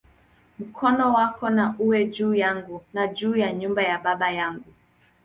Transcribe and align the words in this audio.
Mkono 0.59 1.13
wako 1.13 1.49
na 1.49 1.75
uwe 1.79 2.05
juu 2.05 2.33
yangu, 2.35 2.81
na 2.93 3.07
juu 3.07 3.35
ya 3.35 3.53
nyumba 3.53 3.81
ya 3.83 3.97
baba 3.97 4.31
yangu"! 4.31 4.73